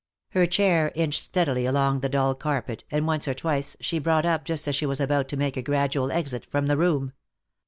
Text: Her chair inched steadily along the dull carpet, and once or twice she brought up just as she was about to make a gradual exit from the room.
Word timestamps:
Her 0.29 0.47
chair 0.47 0.91
inched 0.95 1.21
steadily 1.21 1.67
along 1.67 1.99
the 1.99 2.09
dull 2.09 2.33
carpet, 2.33 2.83
and 2.89 3.05
once 3.05 3.27
or 3.27 3.35
twice 3.35 3.77
she 3.79 3.99
brought 3.99 4.25
up 4.25 4.45
just 4.45 4.67
as 4.67 4.75
she 4.75 4.87
was 4.87 4.99
about 4.99 5.27
to 5.27 5.37
make 5.37 5.57
a 5.57 5.61
gradual 5.61 6.11
exit 6.11 6.43
from 6.49 6.65
the 6.65 6.75
room. 6.75 7.13